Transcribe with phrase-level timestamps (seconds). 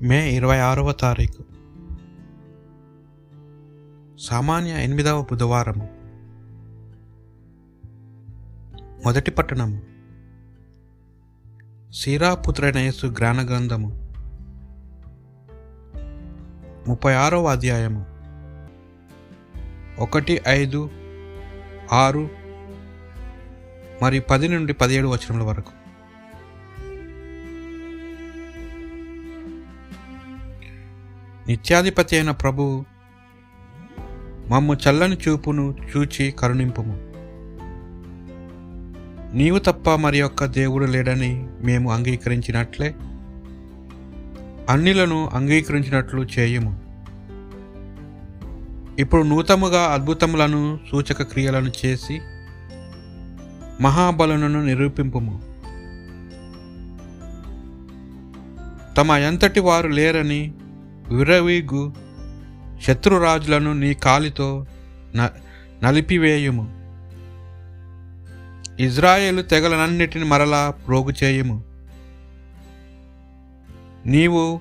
[0.00, 1.44] మే ఇరవై ఆరవ తారీఖు.
[4.18, 5.88] సామాన్య ఎనిమిదవ బుధవారము.
[9.04, 9.82] మొదటి పట్టణము.
[11.92, 13.06] సీరాపుత్రనయసు
[13.42, 14.12] గ్రంథము.
[16.88, 18.06] ముప్పై ఆరవ అధ్యాయము.
[20.02, 20.90] ఒకటి ఐదు
[21.92, 22.28] ఆరు
[24.02, 25.77] మరి పది నుండి పదిహేడు వచనముల వరకు.
[31.48, 32.84] నిత్యాధిపతి అయిన ప్రభువు
[34.48, 36.98] మమ్ము చల్లని చూపును చూచి కరుణింపుము.
[39.36, 42.94] నీవు తప్ప మరి ఒక్క దేవుడు లేడని మేము అంగీకరించినట్లే
[44.68, 46.80] అన్నిలను అంగీకరించినట్లు చేయము.
[48.98, 52.20] ఇప్పుడు నూతముగా అద్భుతములను సూచక క్రియలను చేసి
[53.80, 55.42] మహాబలులను నిరూపింపుము.
[58.96, 60.52] తమ ఎంతటి వారు లేరని
[61.08, 61.94] విరవీగు.
[62.82, 64.66] శత్రురాజులను నీ కాలితో
[65.16, 65.30] న
[65.82, 66.78] నలిపివేయుము.
[68.82, 71.64] ఇజ్రాయేలు తెగలనన్నిటిని మరలా ప్రోగు చేయుము
[74.06, 74.60] నీవు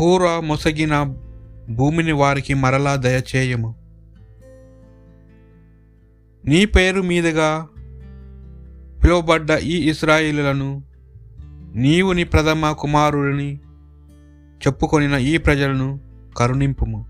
[0.00, 1.14] పూర్వ మొసగిన
[1.70, 3.74] భూమిని వారికి మరలా దయచేయము.
[6.44, 7.68] నీ పేరు మీదుగా
[9.04, 10.82] పిలువబడ్డ ఈ ఇస్రాయిలులను
[11.74, 13.60] నీవు నీ ప్రథమ కుమారుడిని
[14.66, 16.00] చెప్పుకొనిన ఈ ప్రజలను
[16.36, 17.06] కరుణింపుము.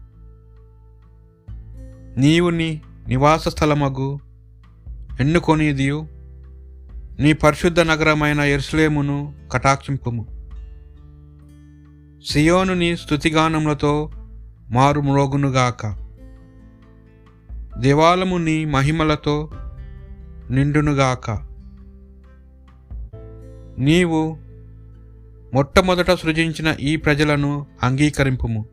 [2.16, 4.18] నీవు నీ నివాస స్థలమగు
[5.20, 6.06] ఎన్నుకొనిదియు.
[7.20, 10.26] నీ పరిశుద్ధ నగరమైన ఎరుసలేమును కటాక్షింపుము.
[12.26, 14.10] సియోను నీ స్థుతిగానములతో
[14.70, 16.02] మారుమ్రోగునుగాక.
[17.78, 19.50] దేవాలము నీ మహిమలతో
[20.50, 21.30] నిండునుగాక.
[23.78, 24.41] నీవు
[25.54, 28.66] మొట్టమొదట సృజించిన ఈ ప్రజలను అంగీకరింపుము.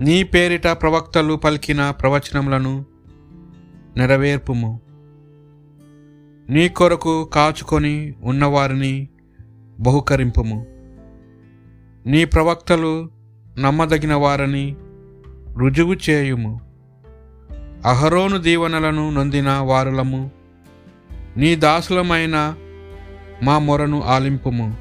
[0.00, 2.86] నీ పేరిట ప్రవక్తలు పలికిన ప్రవచనములను
[3.96, 4.80] నెరవేర్పుము.
[6.50, 9.08] నీ కొరకు కాచుకొని ఉన్నవారిని
[9.80, 10.66] బహుకరింపుము.
[12.06, 13.10] నీ ప్రవక్తలు
[13.58, 14.76] నమ్మదగిన వారని
[15.58, 16.60] రుజువు చేయుము.
[17.86, 20.30] అహరోను దీవెనలను నొందిన వారులము.
[21.36, 22.56] నీ దాసులమైన
[23.42, 24.76] మా మొరను ఆలింపుము.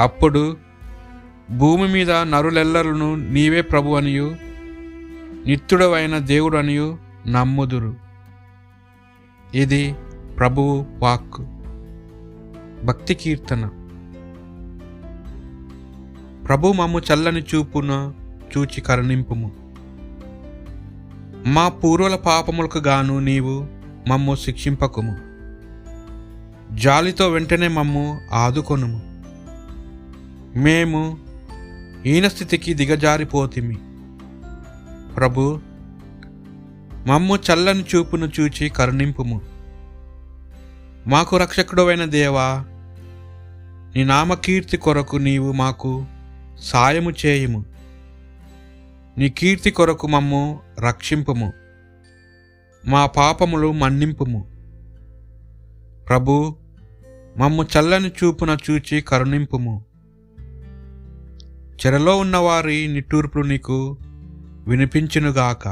[0.00, 0.56] అప్పుడు
[1.56, 4.36] భూమి మీద నరులెల్లరును నీవే ప్రభు అనియు
[5.46, 7.94] నిత్యుడవైన దేవుడు అనియు నమ్ముదురు.
[9.54, 9.94] ఇది
[10.38, 11.40] ప్రభువు వాక్
[12.84, 13.66] భక్తి కీర్తన.
[16.48, 18.12] ప్రభు మమ్ము చల్లని చూపున
[18.56, 19.50] చూచి కరుణింపుము.
[21.46, 23.66] మా పూర్వుల పాపములకు గాను నీవు
[24.08, 25.31] మమ్ము శిక్షింపకుము.
[26.74, 29.02] జాలితో వెంటనే మమ్ము ఆదుకొనుము.
[30.58, 31.18] మేము
[32.04, 33.78] హీనస్థితికి దిగజారిపోతిమి.
[35.14, 35.60] ప్రభు
[37.06, 39.40] మమ్ము చల్లని చూపును చూచి కరుణింపుము.
[41.06, 42.64] మాకు రక్షకుడవైన దేవా
[43.96, 46.06] నీ నామకీర్తి కొరకు నీవు మాకు
[46.62, 47.64] సాయము చేయుము.
[49.18, 51.52] నీ కీర్తి కొరకు మమ్ము రక్షింపుము.
[52.86, 54.46] మా పాపములు మన్నింపుము.
[56.08, 56.61] ప్రభు
[57.36, 59.84] మమ్ము చల్లని చూపున చూచి కరుణింపుము.
[61.86, 63.96] చెరలో ఉన్నవారి నిట్టూర్పులు నీకు
[64.68, 65.68] వినిపించునుగాక.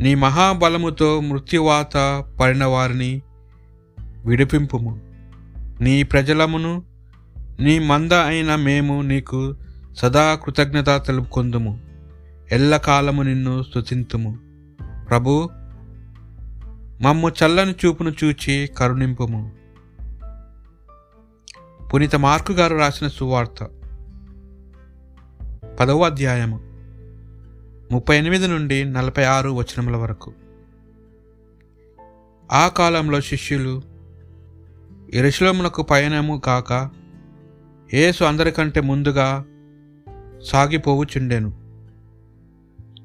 [0.00, 3.22] నీ మహాబలముతో మృత్యువాత పడిన వారిని
[4.26, 5.00] విడిపింపుము.
[5.80, 6.82] నీ ప్రజలమును
[7.60, 9.54] నీ మంద అయిన మేము నీకు
[9.96, 11.80] సదా కృతజ్ఞత తెలుపుకొందుము.
[12.52, 14.38] ఎల్లకాలము నిన్ను స్తుతింతుము.
[15.08, 15.48] ప్రభు
[17.00, 19.59] మమ్ము చల్లని చూపును చూచి కరుణింపుము.
[21.94, 23.64] పునీత మార్కు గారు రాసిన సువార్త.
[25.80, 26.60] పదవ అధ్యాయము
[27.92, 30.32] ముప్పై ఎనిమిది నుండి నలభై ఆరు వచనముల వరకు.
[32.52, 33.82] ఆ కాలంలో శిష్యులు
[35.14, 36.90] ఎరుశలమునకు పయనము కాక
[37.94, 39.44] యేసు అందరికంటే ముందుగా
[40.42, 41.48] సాగిపోవుచుండెను.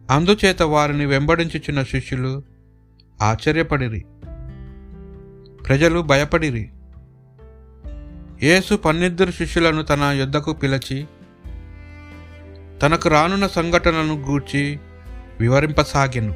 [0.09, 2.43] అందుచేత వారిని వెంబడించుచున్న శిష్యులు
[3.21, 4.05] ఆశ్చర్యపడిరి.
[5.67, 6.69] ప్రజలు భయపడిరి.
[8.43, 11.07] యేసు పన్నిద్దరు శిష్యులను తన యుద్ధకు పిలిచి
[12.81, 14.79] తనకు రానున్న సంఘటనలను గూర్చి
[15.39, 16.35] వివరింపసాగెను.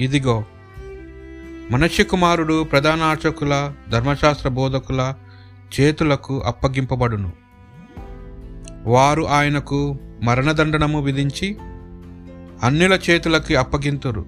[0.00, 0.44] ఇదిగో
[1.70, 5.14] మనుష్య కుమారుడు ప్రధానార్చకుల ధర్మశాస్త్ర బోధకుల
[5.80, 7.32] చేతులకు అప్పగింపబడును.
[8.82, 11.56] వారు ఆయనకు మరణదండనము విధించి
[12.62, 14.26] అన్యుల చేతులకి అప్పగింతురు.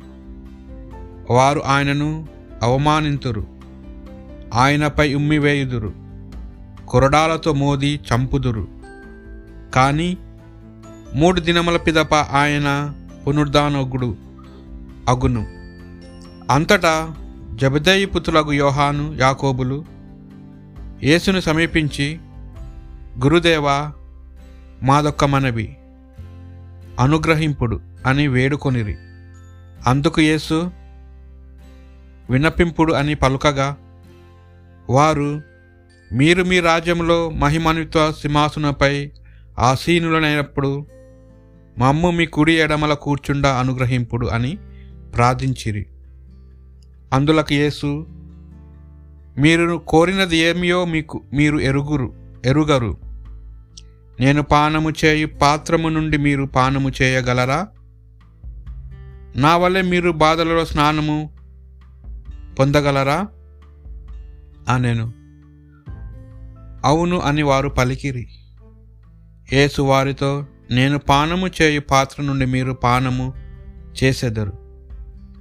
[1.31, 2.29] వారు ఆయనను
[2.63, 3.47] అవమానింతురు.
[4.55, 6.06] ఆయనపై ఉమ్మివేయుదురు.
[6.89, 8.69] కొరడాలతో మోది చంపుదురు.
[9.75, 10.17] కానీ
[11.15, 12.95] మూడు దినముల పిదప ఆయన
[13.27, 14.17] పునరుద్ధానొగుడు
[15.09, 15.47] అగును.
[16.53, 17.15] అంతటా
[17.55, 19.85] జబదయి పుత్రులకు యోహాను యాకోబులు
[21.03, 22.21] యేసును సమీపించి
[23.25, 23.93] గురుదేవా
[24.83, 25.77] మాదొక్క మనవి
[27.01, 28.97] అనుగ్రహింపుడు అని వేడుకొనిరి.
[29.87, 30.71] అందుకు యేసు
[32.31, 33.77] విన్నపింపుడు అని పలుకగా
[34.91, 35.43] వారు
[36.13, 39.11] మీరు మీ రాజ్యంలో మహిమాన్విత సింహాసనపై
[39.59, 40.87] ఆసీనులనైనప్పుడు
[41.79, 44.59] మమ్ము మీ కుడి ఎడమల కూర్చుండ అనుగ్రహింపుడు అని
[45.15, 45.87] ప్రార్థించిరి.
[47.13, 48.07] అందులకు యేసు
[49.39, 52.15] మీరు కోరినది ఏమియో మీకు మీరు ఎరుగురు
[52.47, 52.97] ఎరుగరు.
[54.21, 57.69] నేను పానము చేయు పాత్రము నుండి మీరు పానము చేయగలరా?
[59.37, 61.37] నా వల్లే మీరు బాధలలో స్నానము
[62.59, 63.27] పొందగలరా?
[64.69, 65.26] అనెను
[66.87, 68.29] అవును అని వారు పలికిరి.
[69.53, 73.33] యేసు వారితో నేను పానము చేయు పాత్ర నుండి మీరు పానము
[74.05, 74.53] చేసెదరు.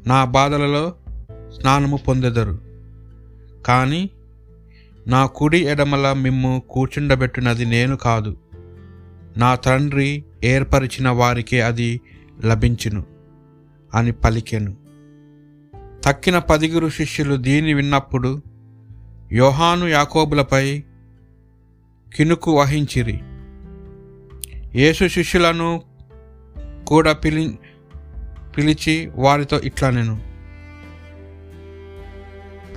[0.08, 0.94] నా బాధలలో
[1.50, 2.62] స్నానము పొందెదరు.
[3.66, 4.10] కానీ
[5.08, 8.38] నా కుడి ఎడమల మిమ్ము కూర్చుండబెట్టినది నేను కాదు.
[9.38, 12.02] నా తండ్రి ఏర్పరిచిన వారికే అది
[12.46, 13.04] లభించును
[13.96, 14.76] అని పలికెను.
[16.06, 18.42] తక్కిన పదిగురు శిష్యులు దీని విన్నప్పుడు
[19.32, 20.84] యోహాను యాకోబులపై
[22.16, 23.20] కినుకు వహించిరి.
[24.82, 25.82] యేసు శిష్యులను
[26.88, 27.60] కూడా పిలి
[28.58, 30.22] పిలిచి వారితో ఇట్లా నేను.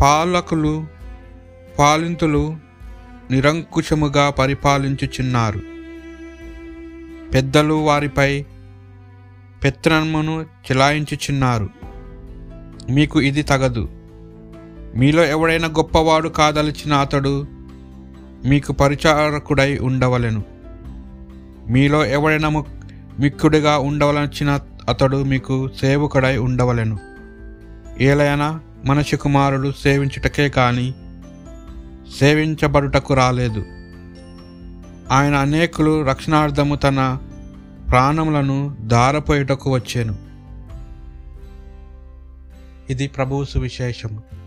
[0.01, 0.87] పాలకులు
[1.79, 2.57] పాలింతులు
[3.31, 5.61] నిరంకుశముగా పరిపాలించుచున్నారు.
[7.31, 8.45] పెద్దలు వారిపై
[9.65, 11.69] పెత్తనమును చెలాయించుచున్నారు.
[12.91, 13.89] మీకు ఇది తగదు.
[14.97, 17.58] మీలో ఎవడైనా గొప్పవాడు కాదలిచిన అతడు
[18.45, 20.43] మీకు పరిచారకుడై ఉండవలెను.
[21.69, 22.49] మీలో ఎవడైనా
[23.21, 26.99] మిక్కుడిగా ఉండవలసిన అతడు మీకు సేవకుడై ఉండవలెను.
[28.01, 30.95] ఏలైనా మనిషి కుమారుడు సేవించుటకే కాని
[32.19, 33.65] సేవించబడుటకు రాలేదు.
[35.11, 37.19] ఆయన అనేకులు రక్షణార్థము తన
[37.91, 40.17] ప్రాణములను దారపోయుటకు వచ్చాను.
[42.91, 44.38] ఇది ప్రభువు సువిశేషము.